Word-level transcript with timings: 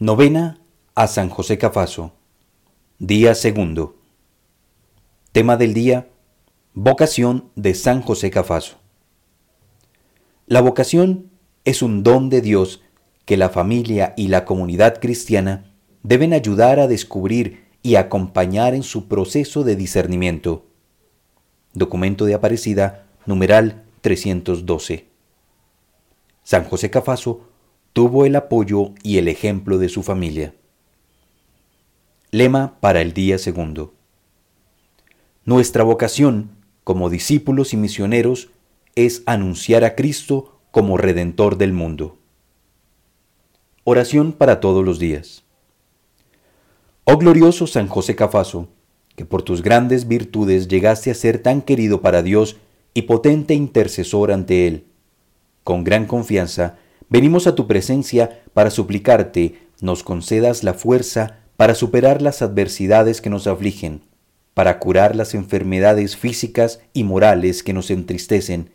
Novena 0.00 0.60
a 0.94 1.08
San 1.08 1.28
José 1.28 1.58
Cafaso. 1.58 2.12
Día 3.00 3.34
segundo. 3.34 3.96
Tema 5.32 5.56
del 5.56 5.74
día. 5.74 6.06
Vocación 6.72 7.50
de 7.56 7.74
San 7.74 8.00
José 8.02 8.30
Cafaso. 8.30 8.76
La 10.46 10.60
vocación 10.60 11.32
es 11.64 11.82
un 11.82 12.04
don 12.04 12.30
de 12.30 12.42
Dios 12.42 12.80
que 13.24 13.36
la 13.36 13.48
familia 13.48 14.14
y 14.16 14.28
la 14.28 14.44
comunidad 14.44 15.00
cristiana 15.00 15.74
deben 16.04 16.32
ayudar 16.32 16.78
a 16.78 16.86
descubrir 16.86 17.64
y 17.82 17.96
acompañar 17.96 18.76
en 18.76 18.84
su 18.84 19.08
proceso 19.08 19.64
de 19.64 19.74
discernimiento. 19.74 20.64
Documento 21.72 22.24
de 22.24 22.34
Aparecida, 22.34 23.08
numeral 23.26 23.82
312. 24.02 25.08
San 26.44 26.62
José 26.62 26.88
Cafaso 26.88 27.47
tuvo 27.92 28.24
el 28.26 28.36
apoyo 28.36 28.92
y 29.02 29.18
el 29.18 29.28
ejemplo 29.28 29.78
de 29.78 29.88
su 29.88 30.02
familia. 30.02 30.54
Lema 32.30 32.78
para 32.80 33.00
el 33.00 33.12
día 33.12 33.38
segundo. 33.38 33.94
Nuestra 35.44 35.82
vocación 35.82 36.50
como 36.84 37.10
discípulos 37.10 37.72
y 37.72 37.76
misioneros 37.76 38.50
es 38.94 39.22
anunciar 39.26 39.84
a 39.84 39.94
Cristo 39.94 40.58
como 40.70 40.96
Redentor 40.96 41.56
del 41.56 41.72
mundo. 41.72 42.18
Oración 43.84 44.32
para 44.32 44.60
todos 44.60 44.84
los 44.84 44.98
días. 44.98 45.44
Oh 47.04 47.16
glorioso 47.16 47.66
San 47.66 47.88
José 47.88 48.16
Cafaso, 48.16 48.68
que 49.16 49.24
por 49.24 49.42
tus 49.42 49.62
grandes 49.62 50.06
virtudes 50.06 50.68
llegaste 50.68 51.10
a 51.10 51.14
ser 51.14 51.42
tan 51.42 51.62
querido 51.62 52.02
para 52.02 52.22
Dios 52.22 52.58
y 52.92 53.02
potente 53.02 53.54
intercesor 53.54 54.30
ante 54.30 54.66
Él. 54.66 54.84
Con 55.64 55.84
gran 55.84 56.06
confianza, 56.06 56.76
venimos 57.08 57.46
a 57.46 57.54
tu 57.54 57.66
presencia 57.66 58.42
para 58.54 58.70
suplicarte 58.70 59.58
nos 59.80 60.02
concedas 60.02 60.64
la 60.64 60.74
fuerza 60.74 61.38
para 61.58 61.74
superar 61.74 62.22
las 62.22 62.40
adversidades 62.40 63.20
que 63.20 63.30
nos 63.30 63.48
afligen, 63.48 64.02
para 64.54 64.78
curar 64.78 65.16
las 65.16 65.34
enfermedades 65.34 66.16
físicas 66.16 66.80
y 66.92 67.02
morales 67.02 67.64
que 67.64 67.72
nos 67.72 67.90
entristecen, 67.90 68.70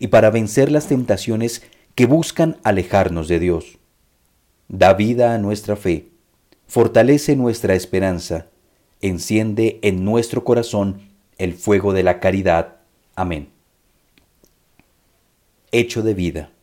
y 0.00 0.08
para 0.08 0.30
vencer 0.30 0.72
las 0.72 0.88
tentaciones 0.88 1.62
que 1.94 2.06
buscan 2.06 2.56
alejarnos 2.64 3.28
de 3.28 3.38
Dios. 3.38 3.78
Da 4.66 4.94
vida 4.94 5.32
a 5.32 5.38
nuestra 5.38 5.76
fe, 5.76 6.08
fortalece 6.66 7.36
nuestra 7.36 7.76
esperanza, 7.76 8.48
enciende 9.00 9.78
en 9.82 10.04
nuestro 10.04 10.42
corazón 10.42 11.02
el 11.38 11.54
fuego 11.54 11.92
de 11.92 12.02
la 12.02 12.18
caridad. 12.18 12.78
Amén. 13.14 13.50
Hecho 15.70 16.02
de 16.02 16.14
vida. 16.14 16.53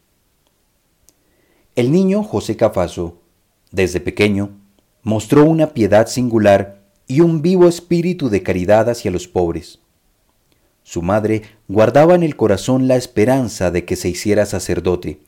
El 1.74 1.94
niño 1.94 2.22
José 2.22 2.58
Cafaso, 2.58 3.22
desde 3.72 4.02
pequeño, 4.02 4.50
mostró 5.04 5.46
una 5.46 5.68
piedad 5.68 6.08
singular 6.08 6.84
y 7.08 7.22
un 7.22 7.42
vivo 7.42 7.70
espíritu 7.70 8.30
de 8.30 8.44
caridad 8.44 8.90
hacia 8.90 9.10
los 9.10 9.30
pobres. 9.30 9.80
Su 10.84 11.02
madre 11.02 11.44
guardaba 11.70 12.16
en 12.16 12.24
el 12.24 12.36
corazón 12.36 12.90
la 12.90 12.98
esperanza 12.98 13.72
de 13.72 13.86
que 13.86 13.96
se 13.96 14.10
hiciera 14.10 14.46
sacerdote, 14.46 15.22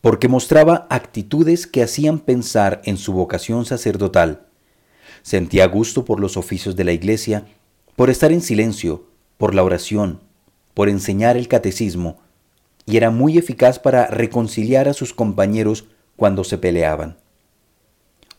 porque 0.00 0.28
mostraba 0.28 0.86
actitudes 0.88 1.66
que 1.66 1.82
hacían 1.82 2.20
pensar 2.20 2.80
en 2.84 2.96
su 2.96 3.12
vocación 3.12 3.64
sacerdotal. 3.64 4.46
Sentía 5.22 5.66
gusto 5.66 6.04
por 6.04 6.20
los 6.20 6.36
oficios 6.36 6.76
de 6.76 6.84
la 6.84 6.92
iglesia, 6.92 7.44
por 7.96 8.08
estar 8.08 8.30
en 8.30 8.40
silencio, 8.40 9.08
por 9.36 9.52
la 9.52 9.64
oración, 9.64 10.20
por 10.74 10.88
enseñar 10.88 11.36
el 11.36 11.48
catecismo, 11.48 12.18
y 12.88 12.96
era 12.96 13.10
muy 13.10 13.36
eficaz 13.36 13.78
para 13.78 14.06
reconciliar 14.06 14.88
a 14.88 14.94
sus 14.94 15.12
compañeros 15.12 15.84
cuando 16.18 16.42
se 16.42 16.58
peleaban. 16.58 17.16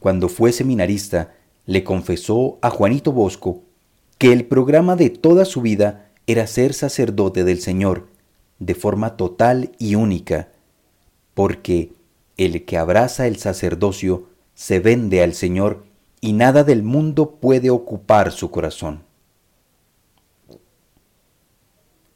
Cuando 0.01 0.27
fue 0.27 0.51
seminarista, 0.51 1.33
le 1.65 1.85
confesó 1.85 2.59
a 2.61 2.69
Juanito 2.69 3.13
Bosco 3.13 3.63
que 4.17 4.33
el 4.33 4.45
programa 4.45 4.97
de 4.97 5.09
toda 5.09 5.45
su 5.45 5.61
vida 5.61 6.11
era 6.27 6.45
ser 6.45 6.73
sacerdote 6.73 7.45
del 7.45 7.61
Señor, 7.61 8.09
de 8.59 8.75
forma 8.75 9.15
total 9.15 9.71
y 9.79 9.95
única, 9.95 10.49
porque 11.33 11.93
el 12.35 12.65
que 12.65 12.77
abraza 12.77 13.27
el 13.27 13.37
sacerdocio 13.37 14.27
se 14.55 14.81
vende 14.81 15.23
al 15.23 15.33
Señor 15.33 15.85
y 16.19 16.33
nada 16.33 16.65
del 16.65 16.83
mundo 16.83 17.37
puede 17.39 17.69
ocupar 17.69 18.33
su 18.33 18.51
corazón. 18.51 19.03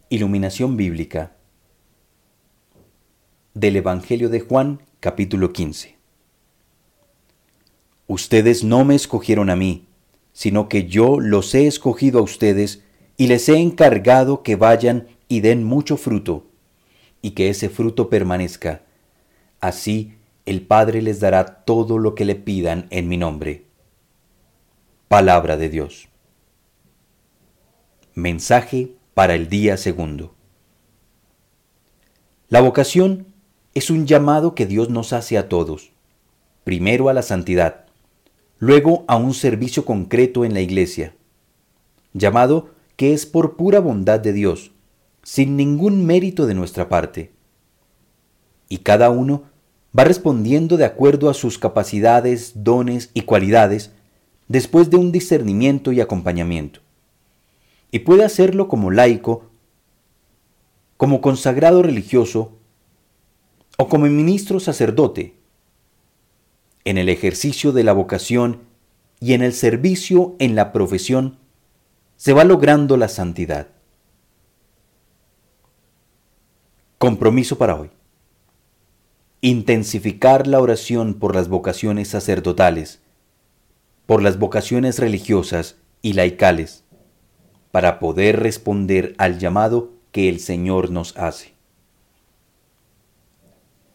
Iluminación 0.09 0.75
bíblica 0.75 1.31
del 3.53 3.77
Evangelio 3.77 4.27
de 4.27 4.41
Juan, 4.41 4.81
capítulo 5.03 5.51
15. 5.51 5.97
Ustedes 8.07 8.63
no 8.63 8.85
me 8.85 8.95
escogieron 8.95 9.49
a 9.49 9.57
mí, 9.57 9.85
sino 10.31 10.69
que 10.69 10.87
yo 10.87 11.19
los 11.19 11.53
he 11.55 11.67
escogido 11.67 12.19
a 12.19 12.21
ustedes 12.21 12.85
y 13.17 13.27
les 13.27 13.49
he 13.49 13.57
encargado 13.57 14.43
que 14.43 14.55
vayan 14.55 15.09
y 15.27 15.41
den 15.41 15.65
mucho 15.65 15.97
fruto, 15.97 16.45
y 17.21 17.31
que 17.31 17.49
ese 17.49 17.67
fruto 17.67 18.09
permanezca. 18.09 18.83
Así 19.59 20.13
el 20.45 20.61
Padre 20.61 21.01
les 21.01 21.19
dará 21.19 21.65
todo 21.65 21.97
lo 21.97 22.15
que 22.15 22.23
le 22.23 22.35
pidan 22.35 22.87
en 22.89 23.09
mi 23.09 23.17
nombre. 23.17 23.65
Palabra 25.09 25.57
de 25.57 25.67
Dios. 25.67 26.07
Mensaje 28.15 28.93
para 29.13 29.35
el 29.35 29.49
día 29.49 29.75
segundo. 29.75 30.33
La 32.47 32.61
vocación 32.61 33.32
es 33.73 33.89
un 33.89 34.05
llamado 34.05 34.53
que 34.53 34.65
Dios 34.65 34.89
nos 34.89 35.13
hace 35.13 35.37
a 35.37 35.49
todos. 35.49 35.91
Primero 36.63 37.09
a 37.09 37.13
la 37.13 37.23
santidad, 37.23 37.85
luego 38.59 39.03
a 39.07 39.15
un 39.15 39.33
servicio 39.33 39.83
concreto 39.83 40.45
en 40.45 40.53
la 40.53 40.61
iglesia. 40.61 41.15
Llamado 42.13 42.69
que 42.95 43.13
es 43.13 43.25
por 43.25 43.55
pura 43.55 43.79
bondad 43.79 44.19
de 44.19 44.33
Dios, 44.33 44.71
sin 45.23 45.57
ningún 45.57 46.05
mérito 46.05 46.45
de 46.45 46.53
nuestra 46.53 46.87
parte. 46.87 47.31
Y 48.69 48.79
cada 48.79 49.09
uno 49.09 49.43
va 49.97 50.03
respondiendo 50.03 50.77
de 50.77 50.85
acuerdo 50.85 51.29
a 51.29 51.33
sus 51.33 51.57
capacidades, 51.57 52.63
dones 52.63 53.09
y 53.13 53.21
cualidades, 53.21 53.91
después 54.47 54.89
de 54.91 54.97
un 54.97 55.11
discernimiento 55.11 55.91
y 55.91 56.01
acompañamiento. 56.01 56.81
Y 57.91 57.99
puede 57.99 58.23
hacerlo 58.23 58.67
como 58.67 58.91
laico, 58.91 59.45
como 60.97 61.21
consagrado 61.21 61.81
religioso 61.81 62.53
o 63.77 63.87
como 63.87 64.05
ministro 64.05 64.59
sacerdote, 64.59 65.35
en 66.85 66.97
el 66.97 67.09
ejercicio 67.09 67.71
de 67.71 67.83
la 67.83 67.93
vocación 67.93 68.61
y 69.19 69.33
en 69.33 69.41
el 69.41 69.53
servicio 69.53 70.35
en 70.39 70.55
la 70.55 70.71
profesión, 70.71 71.37
se 72.17 72.33
va 72.33 72.43
logrando 72.43 72.97
la 72.97 73.07
santidad. 73.07 73.67
Compromiso 76.97 77.57
para 77.57 77.75
hoy. 77.75 77.89
Intensificar 79.41 80.47
la 80.47 80.59
oración 80.59 81.15
por 81.15 81.35
las 81.35 81.49
vocaciones 81.49 82.09
sacerdotales, 82.09 83.01
por 84.05 84.21
las 84.21 84.39
vocaciones 84.39 84.99
religiosas 84.99 85.77
y 86.01 86.13
laicales, 86.13 86.83
para 87.71 87.99
poder 87.99 88.39
responder 88.39 89.15
al 89.17 89.39
llamado 89.39 89.91
que 90.11 90.29
el 90.29 90.39
Señor 90.39 90.91
nos 90.91 91.17
hace. 91.17 91.52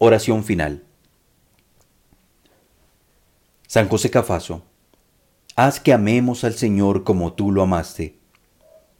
Oración 0.01 0.45
final. 0.45 0.85
San 3.67 3.89
José 3.89 4.09
Cafaso, 4.09 4.63
haz 5.57 5.81
que 5.81 5.91
amemos 5.91 6.45
al 6.45 6.53
Señor 6.53 7.03
como 7.03 7.33
tú 7.33 7.51
lo 7.51 7.63
amaste, 7.63 8.17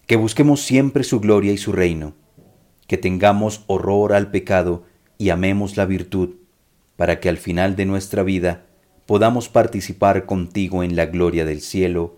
que 0.08 0.18
busquemos 0.18 0.62
siempre 0.62 1.06
su 1.06 1.22
gloria 1.22 1.54
y 1.54 1.58
su 1.58 1.72
reino, 1.72 2.16
que 2.86 2.98
tengamos 2.98 3.64
horror 3.68 4.12
al 4.12 4.30
pecado 4.30 4.84
y 5.18 5.30
amemos 5.30 5.78
la 5.78 5.86
virtud, 5.86 6.36
para 6.98 7.22
que 7.22 7.30
al 7.30 7.38
final 7.38 7.78
de 7.78 7.86
nuestra 7.86 8.24
vida 8.24 8.66
podamos 9.06 9.48
participar 9.48 10.26
contigo 10.26 10.84
en 10.84 10.98
la 10.98 11.06
gloria 11.06 11.46
del 11.46 11.62
cielo. 11.62 12.18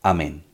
Amén. 0.00 0.44